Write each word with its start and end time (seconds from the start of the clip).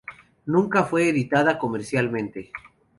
Nunca 0.47 0.83
fue 0.85 1.09
editada 1.09 1.59
comercialmente. 1.59 2.51